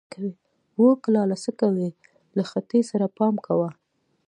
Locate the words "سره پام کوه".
2.91-3.69